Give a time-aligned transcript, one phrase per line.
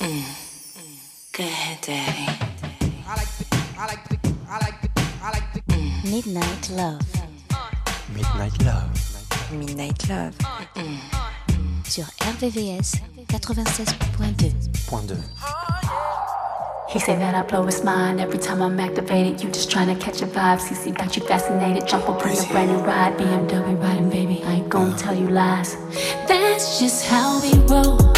[0.00, 0.06] Go
[1.44, 2.26] ahead, daddy.
[6.04, 7.00] Midnight Love
[8.14, 8.88] Midnight Love.
[9.52, 10.34] Midnight Love.
[11.84, 14.88] sur RVVS 96.2.
[14.88, 15.16] Point 2.
[16.88, 19.42] He say that I blow his mind every time I'm activated.
[19.42, 20.60] You just trying to catch a vibe.
[20.60, 21.86] CC got you fascinated.
[21.86, 23.18] Jump up in a brand new ride.
[23.18, 24.42] BMW riding, baby.
[24.44, 24.98] I ain't gonna uh-huh.
[24.98, 25.76] tell you lies.
[26.26, 28.09] That's just how we roll.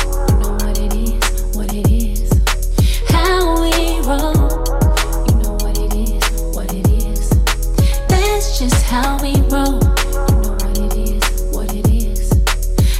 [8.92, 9.80] How we roll.
[9.80, 11.24] You know what it is,
[11.56, 12.28] what it is.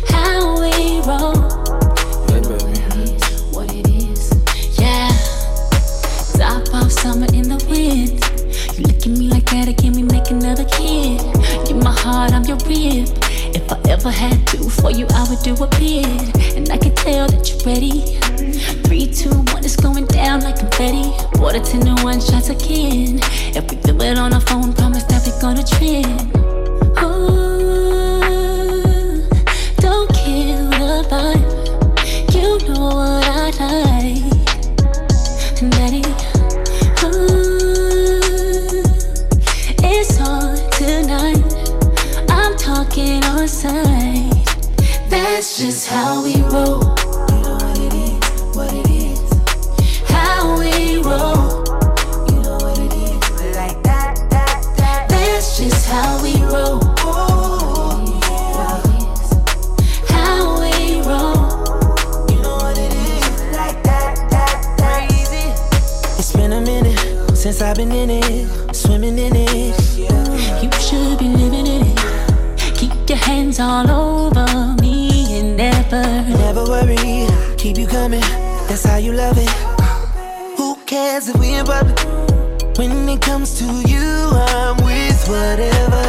[0.09, 1.37] How we roll.
[2.33, 4.33] You know what it is, what it is.
[4.81, 5.13] Yeah.
[6.39, 8.25] Top off summer in the wind.
[8.79, 11.21] You look at me like that again, we make another kid.
[11.69, 13.13] You're my heart, I'm your rib.
[13.55, 16.57] If I ever had to for you, I would do a bid.
[16.57, 18.17] And I can tell that you're ready.
[18.89, 21.13] Three, two, one, it's going down like confetti.
[21.39, 23.21] Water ten to one shots again.
[23.53, 26.37] If we feel it on our phone, promise that we're gonna trend.
[27.03, 28.23] Ooh,
[29.79, 31.45] don't kill the vibe.
[32.35, 34.23] You know what I like.
[35.71, 36.03] Daddy,
[37.05, 38.21] ooh,
[39.85, 41.43] it's on tonight.
[42.29, 44.31] I'm talking on sight.
[45.09, 46.82] That's just how we roll.
[81.65, 81.99] Public?
[82.79, 86.02] When it comes to you, I'm with whatever.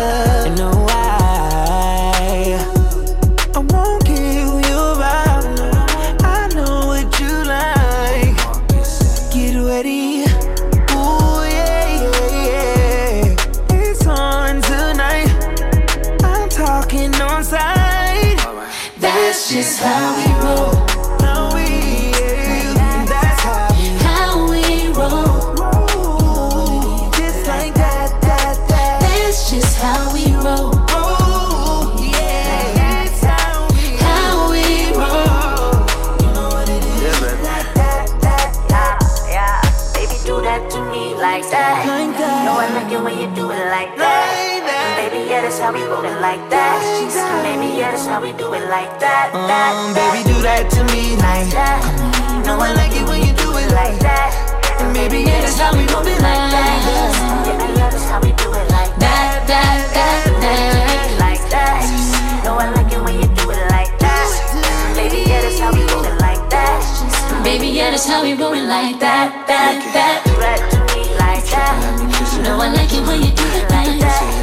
[46.23, 47.43] We roll it like that.
[47.43, 49.33] Baby, yeah, that's how we do it like that.
[49.33, 51.83] that, Um, baby, do that to me like that.
[51.83, 52.45] that.
[52.45, 54.31] Know I like it when you do it like that.
[54.79, 56.79] And baby, yeah, that's how we roll it like that.
[57.43, 59.43] Yeah, yeah, that's how we do it like that.
[59.47, 61.19] That, that, that, that.
[61.19, 61.83] Like that.
[62.43, 64.27] Know I like it when you do it like that.
[64.95, 66.79] Baby, yeah, that's how we roll it like that.
[67.43, 70.23] Baby, yeah, that's how we roll it like that, that, that.
[70.23, 71.75] Do that to me like that.
[72.47, 74.42] Know I like it when you do it like that.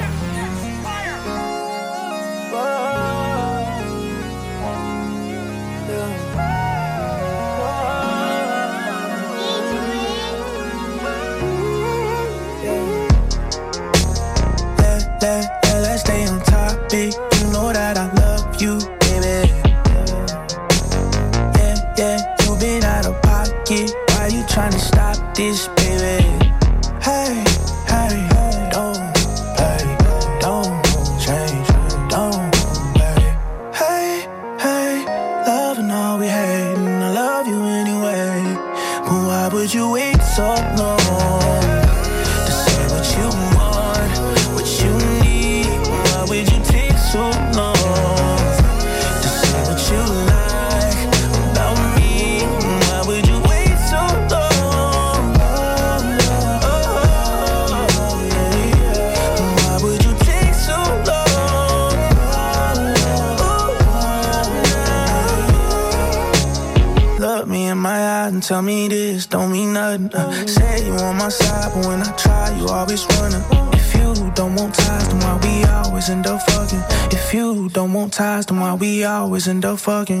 [79.81, 80.20] fucking?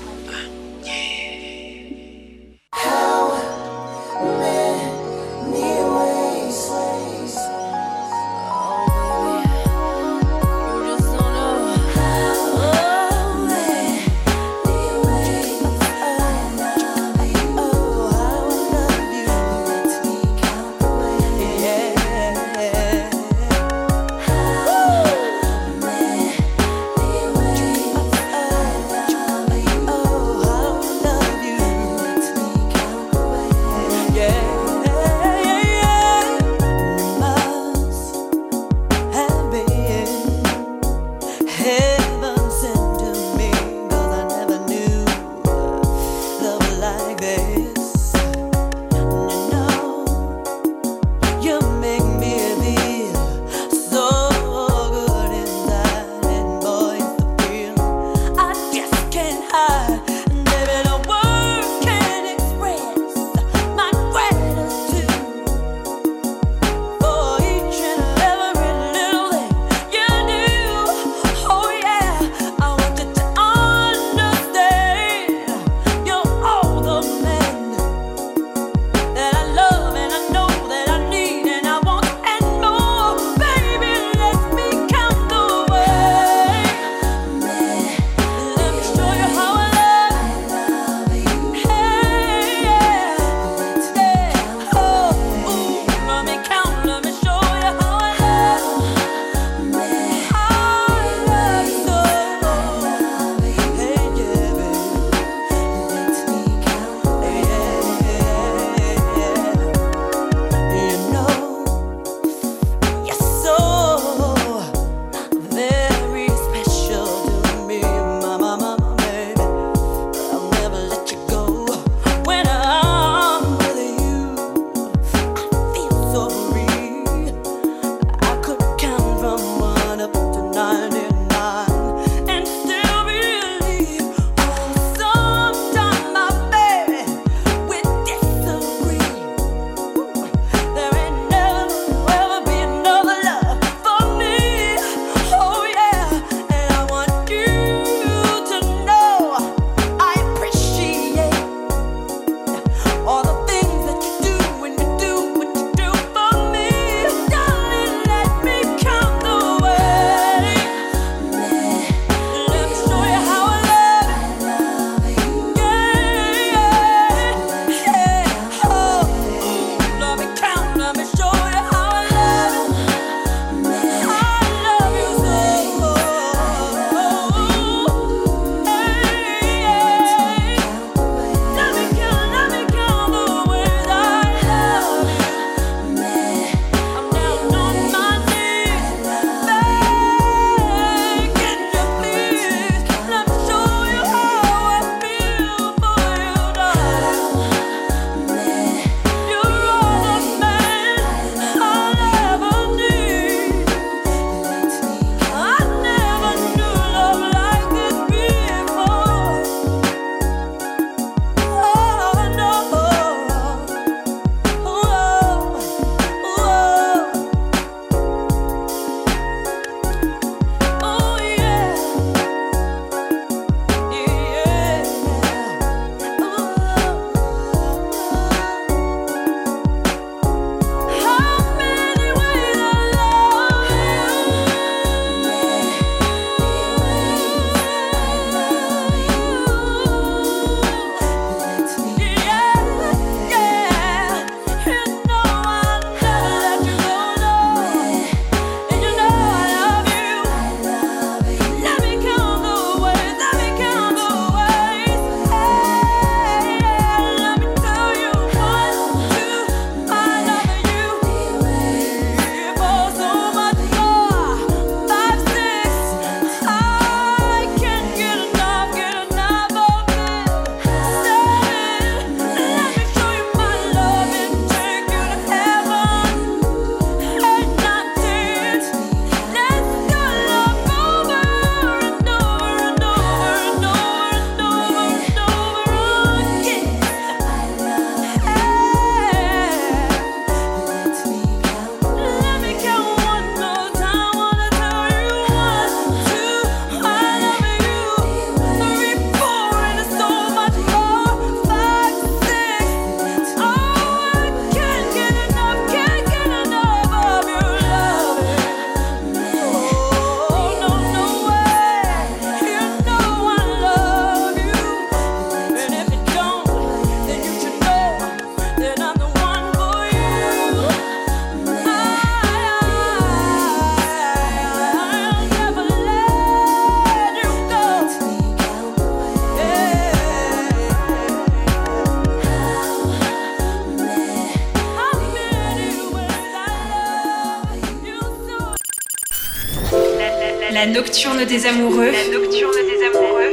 [340.91, 341.89] nocturne des amoureux.
[341.89, 343.31] La nocturne des amoureux.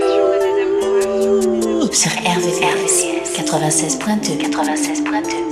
[1.92, 2.94] Sur RVCS
[3.34, 5.47] 96.2 96.2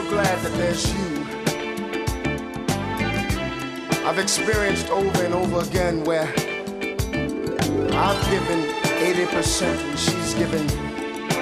[0.00, 1.08] so glad that there's you.
[4.06, 6.28] I've experienced over and over again where
[7.92, 8.68] I've given
[9.00, 10.68] 80% and she's given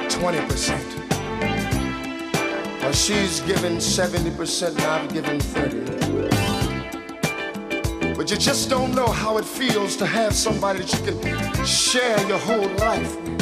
[0.08, 2.84] 20%.
[2.84, 5.80] Or she's given 70% and I've given 30.
[8.14, 12.20] But you just don't know how it feels to have somebody that you can share
[12.28, 13.38] your whole life with.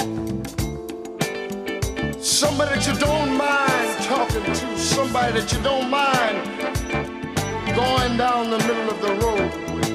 [2.23, 3.76] Somebody that you don't mind
[4.07, 6.37] talking to, somebody that you don't mind
[7.75, 9.91] going down the middle of the road with.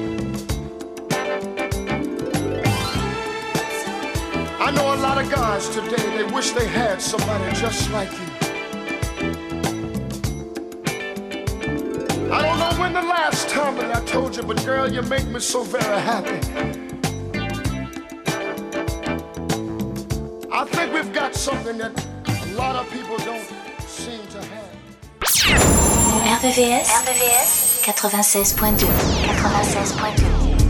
[4.60, 8.18] I know a lot of guys today, they wish they had somebody just like you.
[12.30, 15.26] I don't know when the last time that I told you, but girl, you make
[15.26, 16.38] me so very happy.
[20.52, 21.92] I think we've got something that
[22.28, 23.61] a lot of people don't.
[26.32, 30.62] RVVS, RVVS 96.2 96.2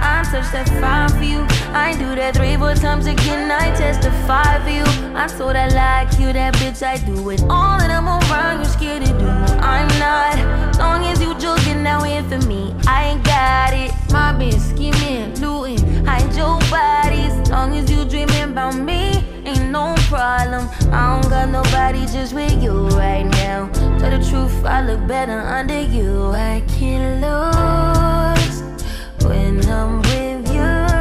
[0.00, 1.46] I touch that fire for you.
[1.72, 3.52] I do that three, four times again.
[3.52, 4.84] I testify for you.
[5.14, 6.82] I'm so that like you, that bitch.
[6.82, 8.58] I do it all, and I'm around.
[8.58, 9.37] You scared to do.
[9.74, 10.78] I'm not.
[10.78, 13.90] Long as you joking now in for me, I ain't got it.
[14.10, 17.34] My bitch scheming, looting, hide your bodies.
[17.50, 20.68] Long as you dreaming about me, ain't no problem.
[20.92, 23.68] I don't got nobody just with you right now.
[23.98, 26.30] Tell the truth, I look better under you.
[26.32, 28.62] I can't lose
[29.24, 30.98] when I'm with you.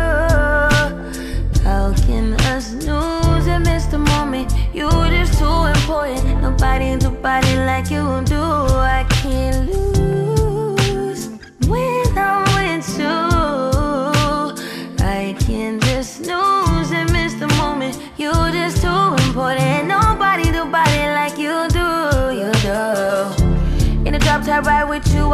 [1.64, 4.52] How can us lose and miss the moment?
[4.74, 6.42] You just too important.
[6.42, 8.02] Nobody do body like you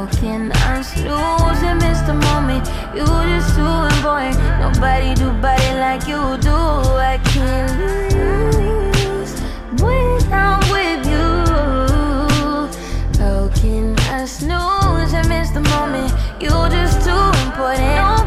[0.00, 2.66] How can I lose and miss the moment?
[2.96, 4.38] You just too important.
[4.58, 6.56] Nobody do body like you do.
[6.56, 9.32] I can't lose
[9.82, 11.28] when I'm with you.
[13.60, 16.10] Can I snooze and miss the moment?
[16.40, 18.19] You just too important.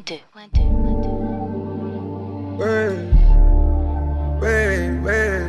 [0.00, 1.10] One, two, one, two, one, two.
[2.56, 2.96] Wait,
[4.40, 5.44] wait, wait,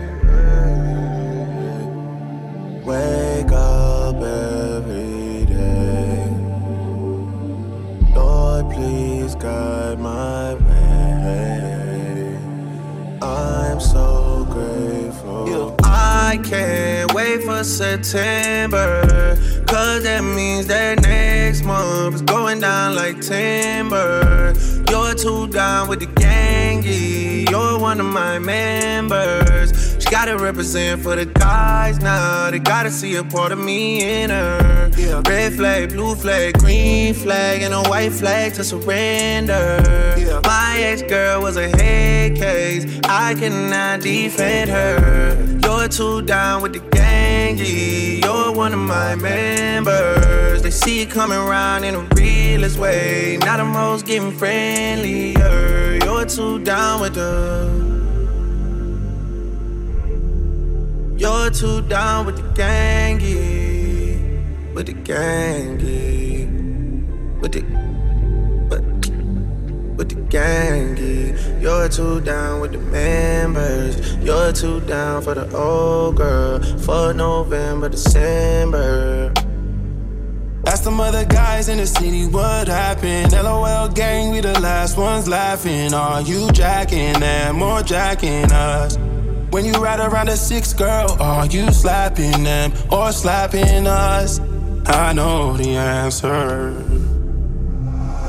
[2.84, 6.28] Wake up every day.
[8.14, 12.38] Lord, please guide my way.
[13.22, 15.78] I'm so grateful.
[15.86, 19.38] I can't wait for September.
[19.92, 24.54] Cause that means that next month is going down like timber.
[24.90, 26.82] You're too down with the gang.
[26.82, 29.91] You're one of my members.
[30.12, 32.52] Gotta represent for the guys now.
[32.52, 34.92] They gotta see a part of me in her.
[34.98, 35.22] Yeah.
[35.26, 39.82] Red flag, blue flag, green flag, and a white flag to surrender.
[40.18, 40.42] Yeah.
[40.44, 43.00] My ex girl was a head case.
[43.06, 45.60] I cannot defend her.
[45.64, 48.28] You're too down with the gang, yeah.
[48.28, 50.62] You're one of my members.
[50.62, 53.38] They see it coming around in a realest way.
[53.40, 56.00] Now the most getting friendlier.
[56.04, 57.92] You're too down with the.
[61.22, 64.74] You're too down with the gang, yeah.
[64.74, 66.48] With the gang, yeah.
[67.40, 67.62] With the.
[68.68, 68.82] But,
[69.98, 70.98] with the gang.
[71.62, 74.16] You're too down with the members.
[74.16, 76.60] You're too down for the old girl.
[76.80, 79.32] For November, December.
[80.66, 83.34] Ask them other guys in the city what happened.
[83.34, 85.94] LOL gang, we the last ones laughing.
[85.94, 88.98] Are you jacking them or jacking us?
[89.52, 94.40] When you ride around a six girl, are you slapping them or slapping us?
[94.86, 96.91] I know the answer.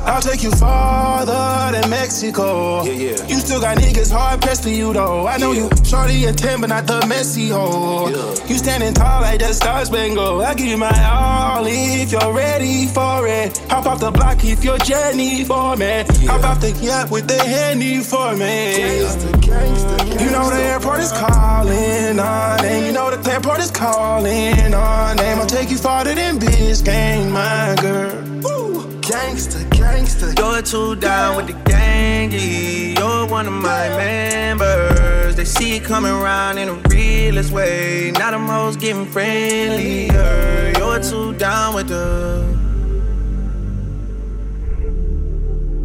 [0.05, 2.83] I'll take you farther than Mexico.
[2.85, 3.27] Yeah, yeah.
[3.27, 5.27] You still got niggas hard pressed for you though.
[5.27, 5.69] I know yeah.
[5.69, 8.09] you shorty and 10, but not the messy hoe.
[8.09, 8.47] Yeah.
[8.47, 10.43] You standing tall like the Star Spangled.
[10.43, 13.59] I give you my all if you're ready for it.
[13.71, 15.87] Hop off the block if you're Jenny for me.
[15.87, 16.33] Yeah.
[16.33, 18.75] Hop off the yacht with the handy for me.
[18.75, 20.25] Gangsta, gangsta, gangsta.
[20.25, 22.87] You know the airport is calling on name.
[22.87, 25.39] You know the airport is calling on name.
[25.39, 28.23] I'll take you farther than Biscayne, my girl.
[28.43, 28.63] Woo.
[29.03, 29.72] Gangsta,
[30.03, 30.39] gangsta.
[30.39, 32.33] You're too down with the gang.
[32.33, 35.37] You're one of my members.
[35.37, 38.13] They see it coming around in a realest way.
[38.13, 40.73] Now the most getting friendlier.
[40.79, 42.61] You're too down with the.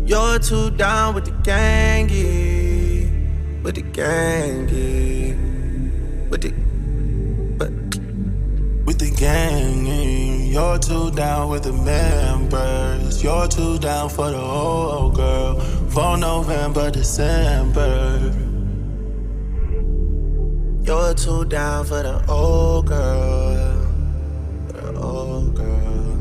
[0.06, 2.08] You're too down with the gang.
[3.64, 4.68] With the gang.
[6.30, 6.52] With the.
[7.58, 7.72] But.
[8.86, 9.77] With the gang.
[10.58, 13.22] You're too down with the members.
[13.22, 15.60] You're too down for the old girl.
[15.92, 18.34] For November, December.
[20.82, 23.88] You're too down for the old girl.
[24.70, 26.18] The old girl.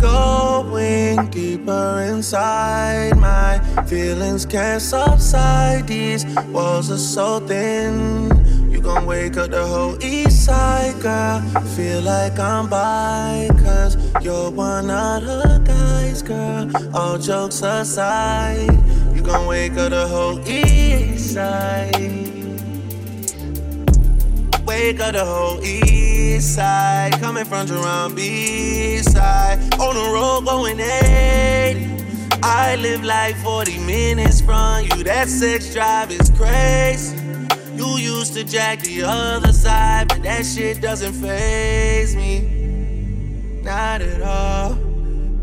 [0.00, 5.86] Going deeper inside, my feelings can't subside.
[5.86, 11.40] These walls are so thin You gon' wake up the whole east side, girl.
[11.76, 16.68] Feel like I'm by, cause you're one of the guys, girl.
[16.94, 18.72] All jokes aside,
[19.14, 21.94] you gon' wake up the whole east side.
[24.66, 29.60] Wake up the whole east side, coming from Jerome B side.
[29.78, 31.92] On the road going 80.
[32.42, 35.04] I live like 40 minutes from you.
[35.04, 37.21] That sex drive is crazy.
[37.74, 43.60] You used to jack the other side, but that shit doesn't phase me.
[43.62, 44.74] Not at all.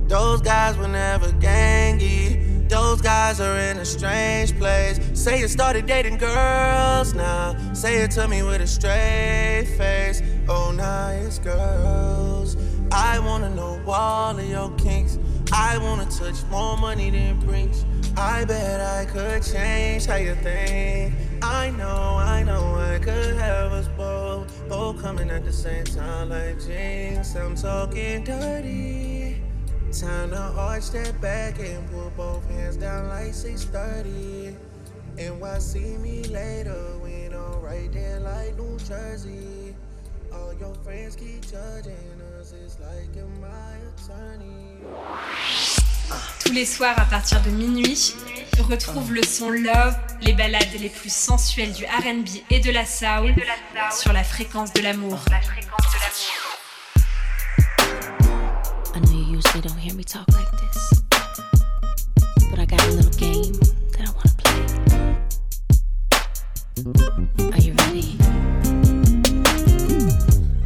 [0.08, 2.70] Those guys were never gangy.
[2.70, 5.00] Those guys are in a strange place.
[5.14, 7.56] Say you started dating girls now.
[7.74, 10.22] Say it to me with a straight face.
[10.48, 12.58] Oh, now it's girls.
[12.92, 15.18] I wanna know all of your kinks.
[15.52, 17.86] I wanna touch more money than Prince.
[18.16, 21.29] I bet I could change how you think.
[21.42, 24.68] I know, I know I could have us both.
[24.68, 27.36] Both coming at the same time like jinx.
[27.36, 29.42] I'm talking dirty.
[29.92, 34.56] Time to arch that back and put both hands down like 630.
[35.18, 39.76] And why see me later when I'm right there like New Jersey?
[40.32, 44.78] All your friends keep judging us, it's like you're my attorney?
[46.40, 48.16] Tous les soirs à partir de minuit,
[48.70, 53.34] retrouve le son Love, les balades les plus sensuelles du RB et de la soul
[53.92, 55.20] sur la fréquence de l'amour.
[58.96, 61.04] I know you usually don't hear me talk like this,
[62.50, 63.54] but I got a little game
[63.94, 64.66] that I want to play.
[67.52, 68.18] Are you ready?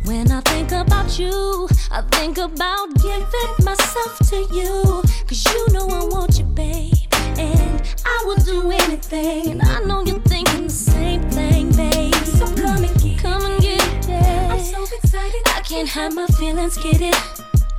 [0.05, 5.03] When I think about you, I think about giving myself to you.
[5.27, 6.93] Cause you know I want you, babe.
[7.37, 9.51] And I will do anything.
[9.51, 12.13] And I know you're thinking the same thing, babe.
[12.25, 14.51] So come and get come and get it.
[14.51, 15.41] I'm so excited.
[15.47, 17.15] I can't hide my feelings, get it.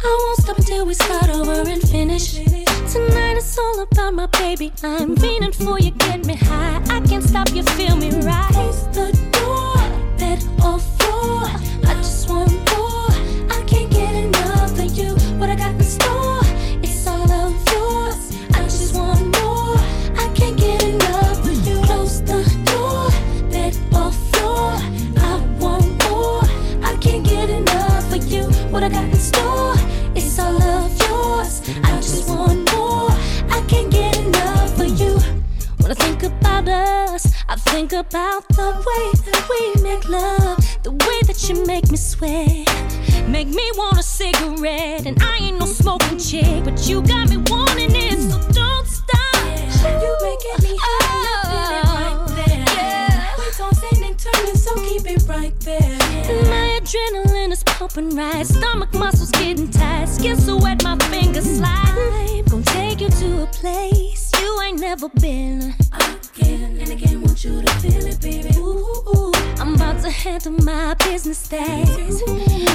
[0.02, 2.34] I won't stop until we start over and finish.
[2.92, 4.72] Tonight it's all about my baby.
[4.82, 6.82] I'm meaning for you, get me high.
[6.90, 8.52] I can't stop you, feel me right.
[8.52, 9.76] Close the door,
[10.18, 11.48] bed or floor.
[11.88, 12.28] I just
[37.54, 42.66] about the way that we make love, the way that you make me sweat.
[43.28, 47.36] Make me want a cigarette, and I ain't no smoking chick, but you got me
[47.48, 49.36] wanting it, so don't stop.
[50.02, 52.64] You making me hot, feel it right oh, there.
[52.74, 53.36] Yeah.
[53.38, 55.98] We tossing and turning, so keep it right there.
[56.50, 62.42] My adrenaline is pumping right, stomach muscles getting tight, skin so wet, my fingers slide.
[62.50, 65.74] Gonna take you to a place you ain't never been.
[65.92, 66.23] Again
[66.64, 68.50] and again, want you to feel it, baby.
[68.58, 69.32] Ooh, ooh.
[69.58, 72.22] I'm about to handle my business days.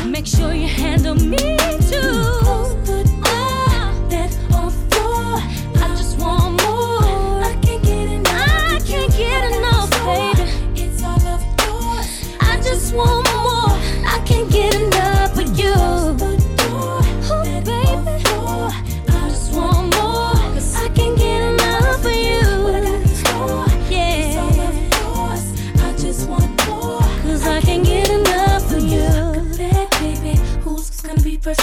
[0.06, 1.58] Make sure you handle me
[1.90, 2.24] too.
[2.44, 5.42] Close the door, that on floor.
[5.84, 7.44] I just want more.
[7.44, 8.74] I can't get enough.
[8.74, 10.82] I can't get enough, baby.
[10.82, 12.38] It's all of yours.
[12.40, 13.39] I just want more.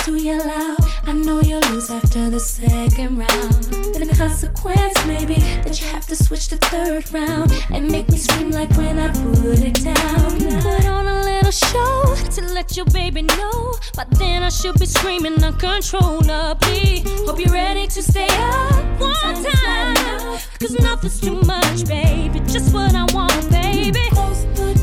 [0.06, 0.78] To yell out?
[1.08, 3.64] I know you'll lose after the second round.
[3.92, 5.34] The consequence maybe
[5.64, 9.08] that you have to switch the third round and make me scream like when I
[9.08, 10.30] put it down.
[10.62, 13.74] Put on a little show to let your baby know.
[13.96, 17.02] But then I should be screaming uncontrollably.
[17.26, 20.38] Hope you're ready to stay up one time.
[20.60, 22.38] Cause nothing's too much, baby.
[22.46, 24.06] Just what I want, baby.
[24.10, 24.75] Close the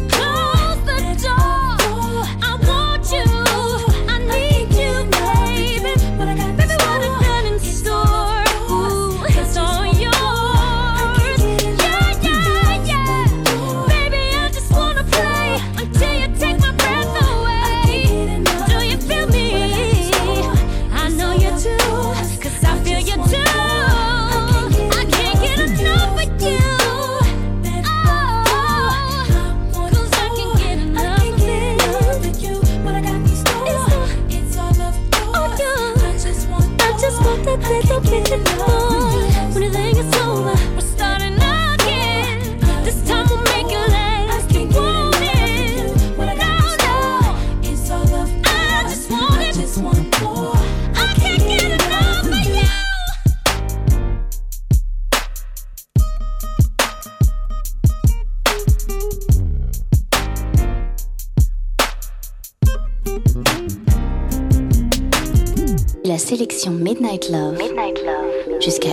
[66.96, 68.93] sélection Midnight Love, jusqu'à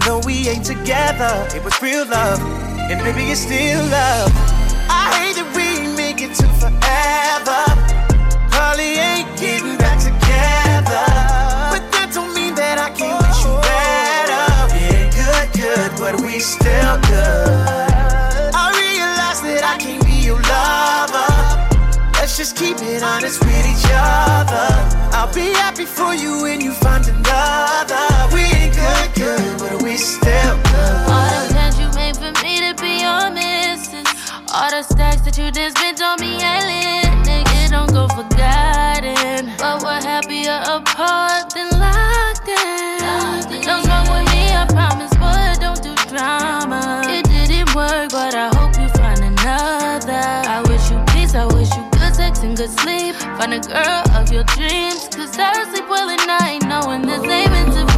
[0.00, 1.46] even though we ain't together.
[1.54, 2.40] It was real love,
[2.90, 4.30] and baby, it's still love.
[4.88, 7.62] I hate that we make it to forever.
[8.50, 11.04] Probably ain't getting back together.
[11.72, 14.46] But that don't mean that I can't wish you better.
[14.74, 18.52] Ain't good, good, but we still good.
[18.54, 21.30] I realize that I can't be your lover.
[22.14, 24.68] Let's just keep it honest with each other.
[25.12, 28.09] I'll be happy for you when you find another.
[30.00, 30.56] Still.
[31.12, 34.08] All the plans you made for me to be your missus.
[34.52, 37.12] All the stacks that you just spent on me lit.
[37.28, 39.52] Nigga, don't go forgotten.
[39.58, 43.60] But we're happier apart than locked in.
[43.62, 47.04] Don't smoke with me, I promise, but don't do drama.
[47.06, 50.24] It didn't work, but I hope you find another.
[50.48, 53.14] I wish you peace, I wish you good sex and good sleep.
[53.36, 55.08] Find a girl of your dreams.
[55.12, 57.89] Cause I sleep well at night, knowing this ain't meant to be.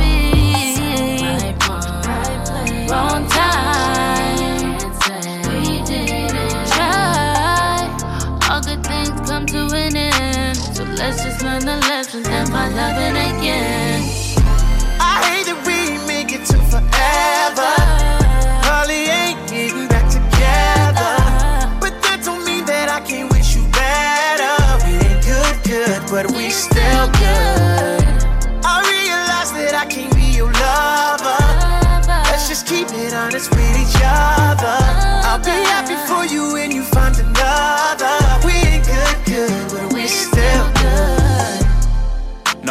[12.53, 13.82] Find loving again.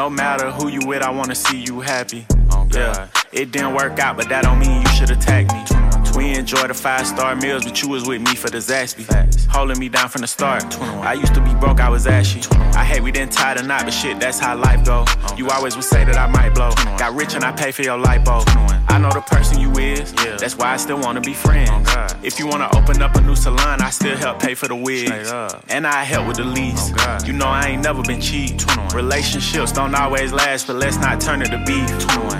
[0.01, 2.25] No matter who you with, I wanna see you happy.
[2.49, 5.70] Oh, yeah, it didn't work out, but that don't mean you should attack me.
[6.15, 9.05] We enjoy the five star meals, but you was with me for the Zaxby.
[9.49, 10.79] Holding me down from the start.
[10.81, 12.41] I used to be broke, I was ashy.
[12.75, 15.05] I hate we didn't tie the knot, but shit, that's how life go.
[15.35, 16.71] You always would say that I might blow.
[16.97, 18.43] Got rich and I pay for your lipo.
[18.89, 21.89] I know the person you is, that's why I still wanna be friends.
[22.23, 25.31] If you wanna open up a new salon, I still help pay for the wigs.
[25.69, 26.91] And I help with the lease.
[27.25, 28.59] You know I ain't never been cheap.
[28.93, 31.89] Relationships don't always last, but let's not turn it to beef.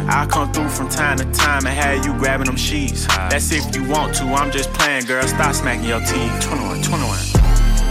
[0.09, 3.05] I'll come through from time to time and have you grabbing them sheets.
[3.07, 5.25] That's if you want to, I'm just playing, girl.
[5.27, 6.31] Stop smacking your teeth.
[6.41, 7.19] 21, 21.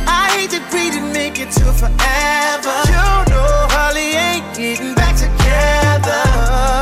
[0.06, 2.76] I hate that we didn't make it to forever.
[2.88, 6.22] You know, Holly ain't getting back together.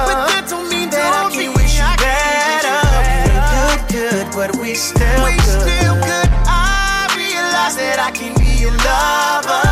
[0.06, 2.78] But that don't mean that I can't wish you better.
[3.24, 5.64] We ain't good, good, but we still we good.
[5.64, 6.28] still good.
[6.46, 9.64] I realize that I can be your lover.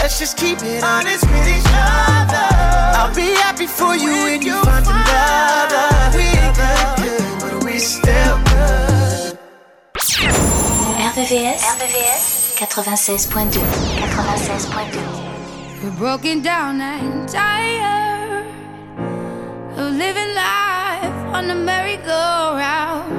[0.00, 2.46] Let's just keep it honest with each other.
[2.98, 5.53] I'll be happy for you when you find another.
[11.14, 13.60] RVVS, RVVS 96.2
[14.00, 18.46] 96.2 We're broken down and tired
[19.76, 23.12] of living life on the merry-go-round.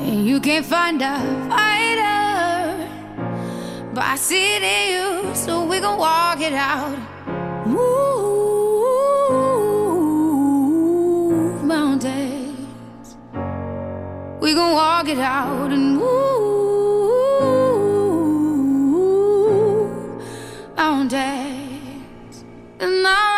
[0.00, 1.18] And you can't find a
[1.48, 2.88] fighter,
[3.94, 6.98] but I see it in you, so we gon' walk it out.
[7.66, 8.71] Move
[14.42, 16.42] we gon' walk it out and move
[20.76, 22.44] mountains.
[22.80, 23.31] And I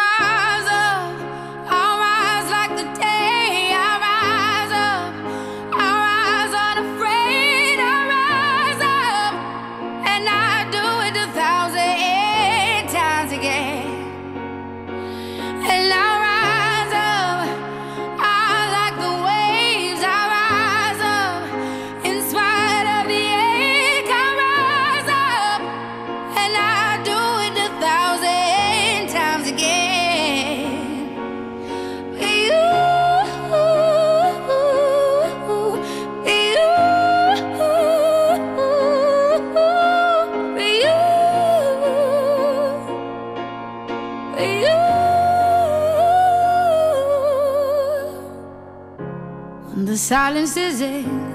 [50.05, 50.83] silence is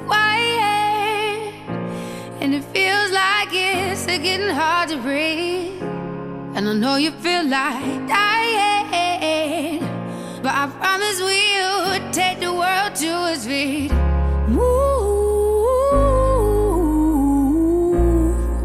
[0.06, 1.54] quiet
[2.40, 5.82] and it feels like it's getting hard to breathe.
[6.54, 9.80] And I know you feel like dying,
[10.44, 13.92] but I promise we'll take the world to its feet.
[14.48, 14.62] Move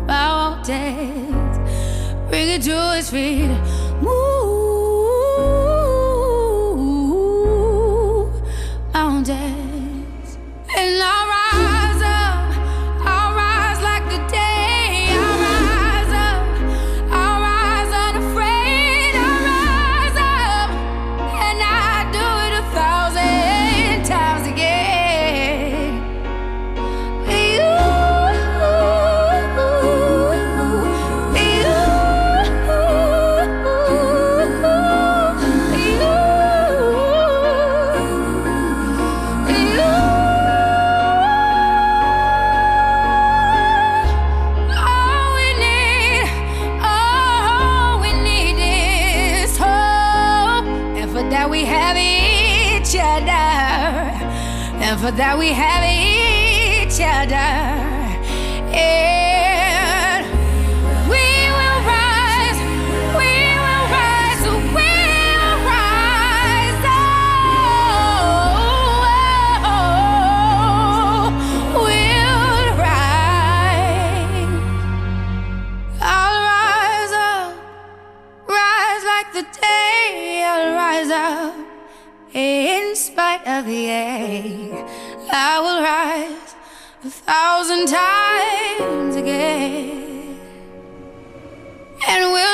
[0.06, 1.56] mountains,
[2.28, 3.63] bring it to its feet.
[51.74, 53.46] Have each other,
[54.84, 57.50] and for that we have each other.
[58.72, 59.43] And
[83.62, 84.72] ache.
[85.32, 86.54] I will rise
[87.04, 90.38] a thousand times again,
[92.08, 92.53] and we'll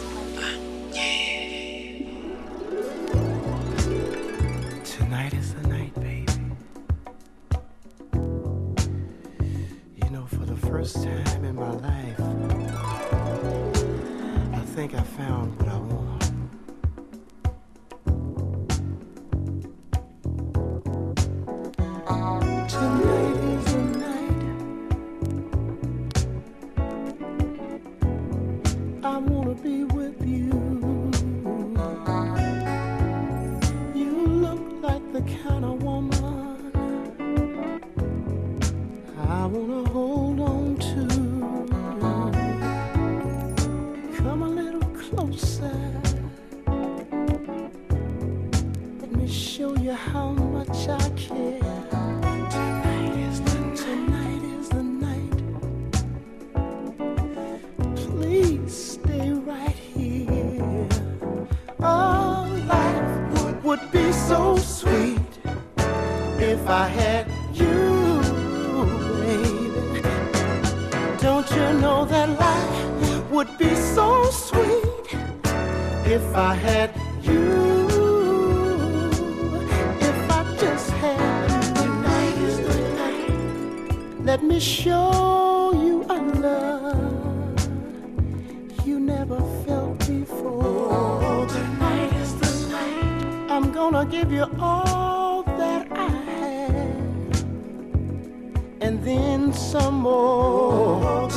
[99.03, 101.01] then some more.
[101.03, 101.27] Oh,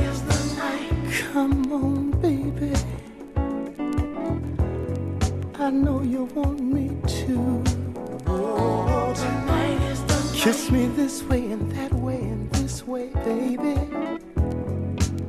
[0.00, 1.32] is the night.
[1.32, 2.72] Come on, baby.
[5.58, 7.64] I know you want me to.
[8.26, 10.34] Oh, tonight is the night.
[10.34, 13.76] Kiss me this way and that way and this way, baby.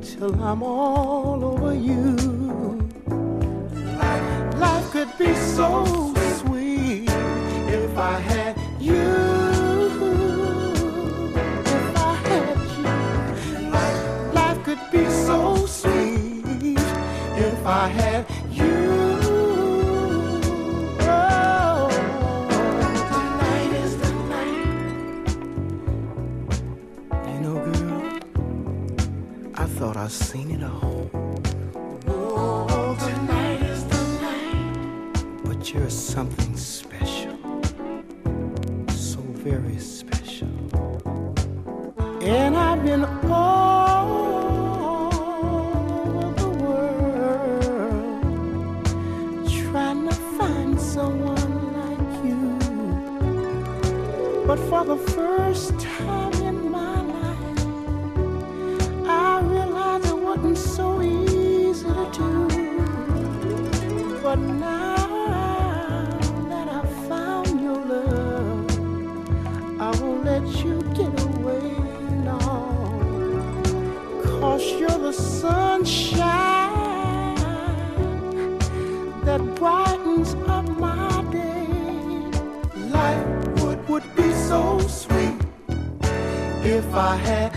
[0.02, 2.16] Till I'm all over you.
[4.58, 6.07] Life could be so
[30.08, 31.10] I've seen it all.
[35.44, 37.36] But you're something special,
[38.88, 40.48] so very special.
[42.22, 48.24] And I've been all over the world
[49.60, 52.58] trying to find someone like you.
[54.46, 55.97] But for the first time.
[75.08, 76.18] the sunshine
[79.24, 81.66] that brightens up my day.
[82.90, 83.26] Life
[83.62, 85.38] would, would be so sweet
[86.62, 87.47] if I had.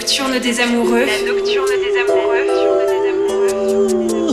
[0.00, 1.04] nocturne des amoureux.
[1.04, 2.46] La nocturne des amoureux.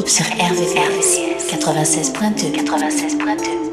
[0.06, 3.67] Sur RVVCS 96.2 96.2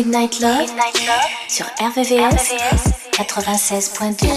[0.00, 0.70] Midnight Love,
[1.46, 4.28] sur RVVS, RVVS 96.2.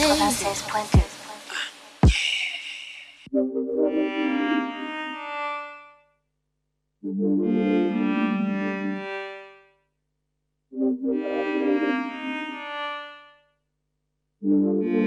[14.42, 15.03] 96.2.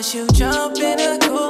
[0.00, 1.49] once you jump in the cool